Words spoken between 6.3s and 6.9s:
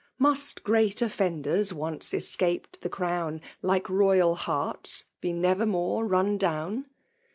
down